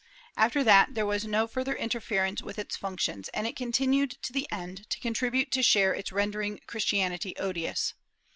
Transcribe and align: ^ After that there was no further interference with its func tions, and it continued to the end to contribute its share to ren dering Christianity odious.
^ 0.01 0.03
After 0.35 0.63
that 0.63 0.95
there 0.95 1.05
was 1.05 1.25
no 1.25 1.45
further 1.45 1.75
interference 1.75 2.41
with 2.41 2.57
its 2.57 2.75
func 2.75 3.01
tions, 3.01 3.29
and 3.35 3.45
it 3.45 3.55
continued 3.55 4.17
to 4.23 4.33
the 4.33 4.47
end 4.51 4.89
to 4.89 4.99
contribute 4.99 5.55
its 5.55 5.67
share 5.67 5.93
to 6.01 6.15
ren 6.15 6.31
dering 6.31 6.59
Christianity 6.65 7.35
odious. 7.37 7.93